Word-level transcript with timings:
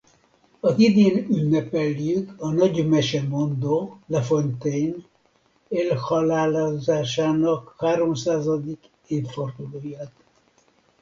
Az 0.59 0.79
idén 0.79 1.25
ünnepeljük 1.31 2.33
a 2.37 2.51
nagy 2.51 2.87
mesemondó, 2.87 3.99
La 4.07 4.21
Fontaine 4.21 4.95
elhalálozásának 5.69 7.75
háromszázadik 7.77 8.79
évfordulóját. 9.07 10.11